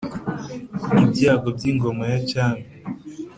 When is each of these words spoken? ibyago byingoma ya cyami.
ibyago 1.03 1.47
byingoma 1.57 2.03
ya 2.11 2.19
cyami. 2.29 2.65